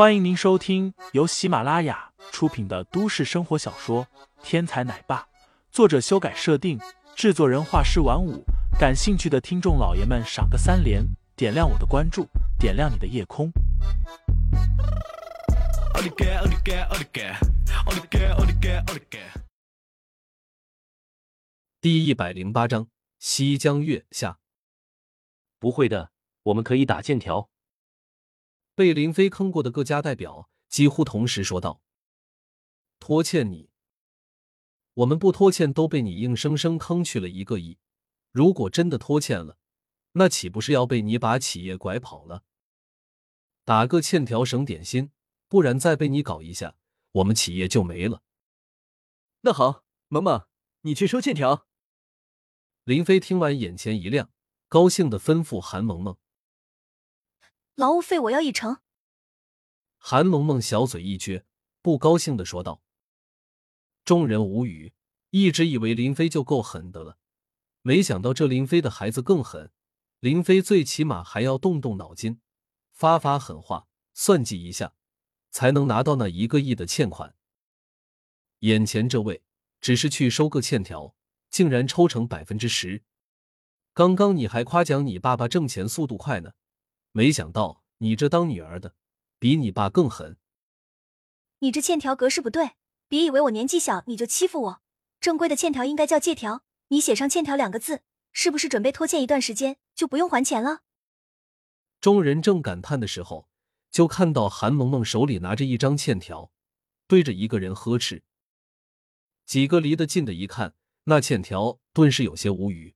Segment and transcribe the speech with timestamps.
[0.00, 4.06] 欢迎您收听由喜马拉雅出品的都市生活小说
[4.42, 5.18] 《天才奶爸》，
[5.70, 6.80] 作者修改设定，
[7.14, 8.42] 制作人画师晚舞。
[8.78, 11.04] 感兴趣的听众老爷们，赏个三连，
[11.36, 12.26] 点亮我的关注，
[12.58, 13.52] 点亮你的夜空。
[21.82, 22.88] 第一百零八章：
[23.18, 24.38] 西江月下。
[25.58, 26.10] 不会的，
[26.44, 27.49] 我们可以打剑条。
[28.80, 31.82] 被林飞坑过的各家代表几乎同时说道
[32.98, 33.68] ：“拖欠你，
[34.94, 37.76] 我们不拖欠都被你硬生生坑去了一个亿。
[38.32, 39.58] 如果真的拖欠了，
[40.12, 42.42] 那岂不是要被你把企业拐跑了？
[43.66, 45.10] 打个欠条省点心，
[45.46, 46.74] 不然再被你搞一下，
[47.12, 48.22] 我们企业就没了。”
[49.44, 50.46] 那好，萌萌，
[50.80, 51.66] 你去收欠条。
[52.84, 54.30] 林飞听完，眼前一亮，
[54.68, 56.16] 高兴的吩咐韩萌萌。
[57.80, 58.76] 劳务费我要一成。
[59.96, 61.44] 韩萌萌小嘴一撅，
[61.80, 62.82] 不高兴的说道。
[64.04, 64.92] 众人无语，
[65.30, 67.16] 一直以为林飞就够狠的了，
[67.80, 69.72] 没想到这林飞的孩子更狠。
[70.18, 72.42] 林飞最起码还要动动脑筋，
[72.92, 74.92] 发发狠话，算计一下，
[75.50, 77.34] 才能拿到那一个亿的欠款。
[78.58, 79.42] 眼前这位
[79.80, 81.14] 只是去收个欠条，
[81.48, 83.02] 竟然抽成百分之十。
[83.94, 86.52] 刚刚你还夸奖你爸爸挣钱速度快呢。
[87.12, 88.94] 没想到你这当女儿的
[89.38, 90.36] 比你爸更狠。
[91.58, 92.72] 你这欠条格式不对，
[93.08, 94.82] 别以为我年纪小你就欺负我。
[95.20, 98.02] 正规的欠条应该叫借条，你写上欠条两个字，
[98.32, 100.80] 是不是准备拖欠一段时间就不用还钱了？
[102.00, 103.50] 众人正感叹的时候，
[103.90, 106.50] 就看到韩萌萌手里拿着一张欠条，
[107.06, 108.22] 对着一个人呵斥。
[109.44, 110.74] 几个离得近的一看，
[111.04, 112.94] 那欠条顿时有些无语。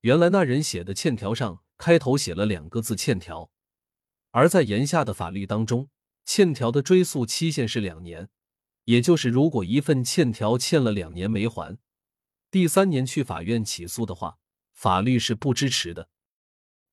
[0.00, 1.62] 原来那人写的欠条上。
[1.80, 3.50] 开头写了两个字“欠条”，
[4.32, 5.88] 而在言下的法律当中，
[6.26, 8.28] 欠条的追诉期限是两年，
[8.84, 11.78] 也就是如果一份欠条欠了两年没还，
[12.50, 14.36] 第三年去法院起诉的话，
[14.74, 16.10] 法律是不支持的。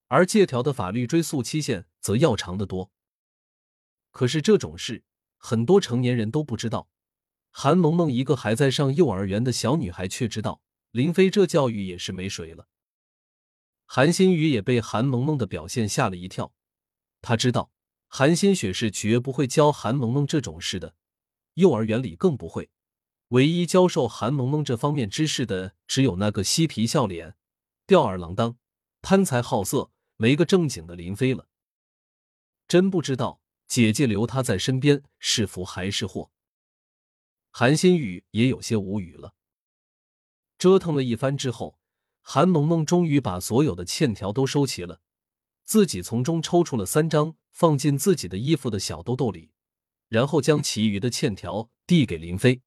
[0.07, 2.90] 而借条的法律追诉期限则要长得多。
[4.11, 5.03] 可是这种事
[5.35, 6.88] 很多成年人都不知道，
[7.51, 10.61] 韩萌萌一个还在上幼儿园的小女孩却知道，
[10.91, 12.69] 林飞这教育也是没水了。
[13.89, 16.53] 韩新宇也被韩萌萌的表现吓了一跳，
[17.21, 17.71] 他知道
[18.09, 20.93] 韩新雪是绝不会教韩萌萌这种事的，
[21.53, 22.69] 幼儿园里更不会。
[23.29, 27.35] 唯一教授韩萌萌这方面知识的，只有那个嬉皮笑脸、
[27.85, 28.57] 吊儿郎当、
[29.01, 31.47] 贪财好色、没个正经的林飞了。
[32.67, 36.29] 真不知道姐姐留他在身边是福还是祸。
[37.51, 39.33] 韩新宇也有些无语了，
[40.57, 41.79] 折腾了一番之后。
[42.29, 44.99] 韩萌萌终于把所有的欠条都收齐了，
[45.63, 49.51] 自己从中抽出了三张，放进自己的衣服的小兜兜里，
[50.09, 52.61] 然后将其余的欠条递给林飞。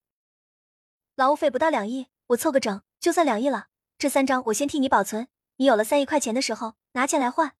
[1.14, 3.66] 劳务费不到两亿，我凑个整，就算两亿了。
[3.98, 7.54] 这三张我先替你保存，你有了三亿块钱的时候拿钱来换。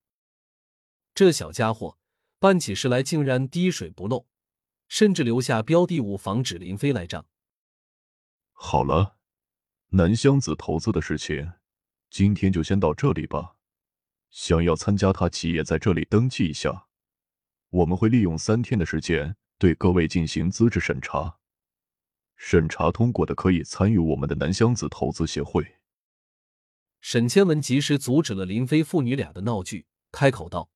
[1.15, 1.99] 这小家伙
[2.39, 4.27] 办起事来竟然滴水不漏，
[4.89, 7.27] 甚至留下标的物防止林飞赖账。
[8.53, 9.19] 好了，
[9.89, 11.60] 南湘子投资的事情。
[12.11, 13.57] 今天就先到这里吧。
[14.31, 16.87] 想要参加他企业在这里登记一下，
[17.71, 21.39] 我们会利用三天的时间对各位进行资质审查。
[22.37, 25.77] 审查通过的可以参与我们的南湘子投资协会。
[27.01, 30.71] 沈千文及时阻止了林飞父女俩的闹剧，开口道：“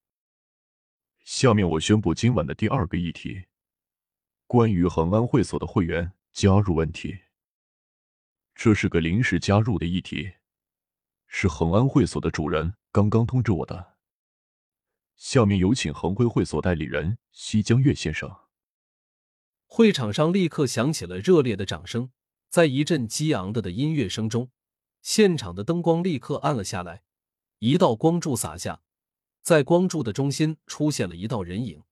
[1.25, 3.47] 下面我宣布今晚的第二个议题，
[4.47, 7.19] 关于恒安会所的会员加入问题。
[8.55, 10.35] 这是个临时加入的议题。”
[11.37, 13.97] 是恒安会所的主人刚刚通知我的。
[15.17, 18.33] 下面有请恒辉会所代理人西江月先生。
[19.67, 22.13] 会场上立刻响起了热烈的掌声，
[22.49, 24.53] 在一阵激昂的的音乐声中，
[25.03, 27.03] 现场的灯光立刻暗了下来，
[27.59, 28.83] 一道光柱洒下，
[29.43, 31.83] 在光柱的中心出现了一道人影。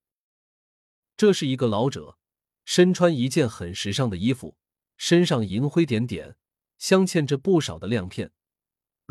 [1.17, 2.17] 这是一个老者，
[2.65, 4.57] 身穿一件很时尚的衣服，
[4.97, 6.37] 身上银灰点点，
[6.79, 8.31] 镶嵌着不少的亮片。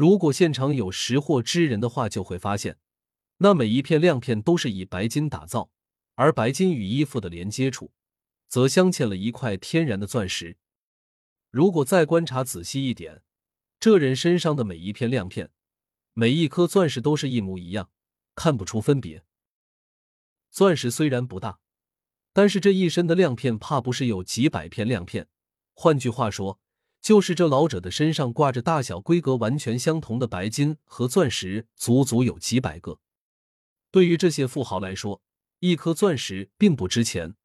[0.01, 2.79] 如果现场有识货之人的话，就会发现，
[3.37, 5.69] 那每一片亮片都是以白金打造，
[6.15, 7.91] 而白金与衣服的连接处，
[8.47, 10.57] 则镶嵌了一块天然的钻石。
[11.51, 13.21] 如果再观察仔细一点，
[13.79, 15.51] 这人身上的每一片亮片，
[16.13, 17.91] 每一颗钻石都是一模一样，
[18.33, 19.23] 看不出分别。
[20.49, 21.59] 钻石虽然不大，
[22.33, 25.27] 但是这一身的亮片怕不是有几百片亮片。
[25.75, 26.59] 换句话说。
[27.01, 32.99] 就是这老者的身上挂着大小规格完全相同的白金和钻石，足足有几百个。
[33.89, 35.21] 对于这些富豪来说，
[35.59, 37.35] 一颗钻石并不值钱，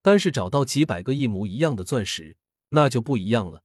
[0.00, 2.38] 但是找到几百个一模一样的钻石，
[2.70, 3.62] 那就不一样了。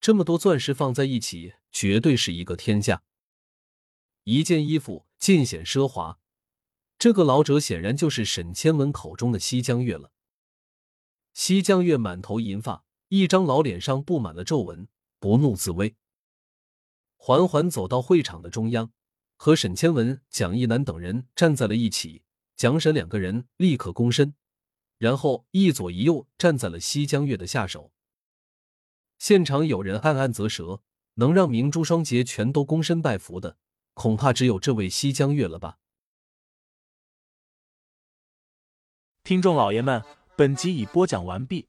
[0.00, 3.02] 这么多钻石放在一起，绝对是一个天价。
[4.22, 6.18] 一件衣服尽显奢华，
[6.98, 10.12] 这个老者显然就是沈千文口中的西江月了。
[11.32, 15.94] 西江月满头银发，一张老脸上布满了皱纹，不怒自威。
[17.16, 18.92] 缓缓走到会场的中央，
[19.36, 22.22] 和沈千文、蒋一南等人站在了一起。
[22.56, 24.34] 蒋沈两个人立刻躬身，
[24.98, 27.92] 然后一左一右站在了西江月的下手。
[29.18, 30.82] 现场有人暗暗啧舌，
[31.14, 33.56] 能让明珠双杰全都躬身拜服的，
[33.94, 35.78] 恐怕只有这位西江月了吧。
[39.24, 40.04] 听众老爷们，
[40.36, 41.68] 本集已播讲完毕，